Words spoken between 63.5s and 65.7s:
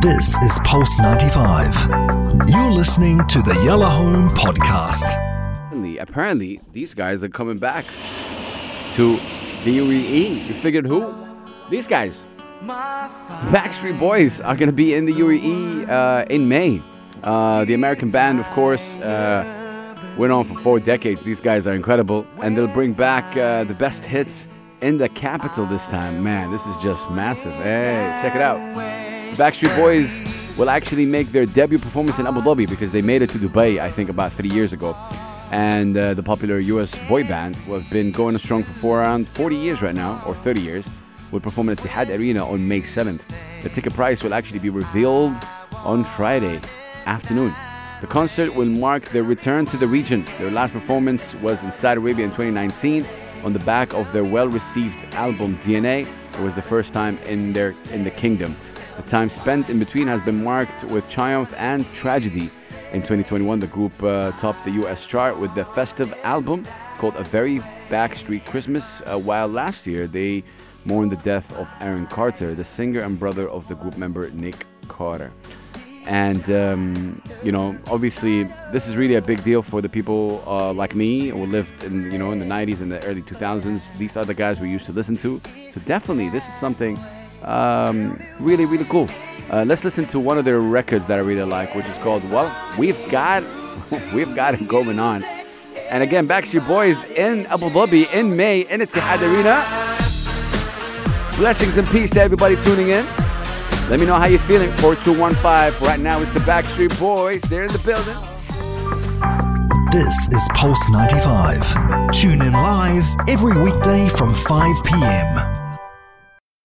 the group uh, topped the US chart with the